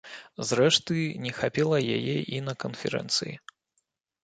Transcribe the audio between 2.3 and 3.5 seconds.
і на канферэнцыі.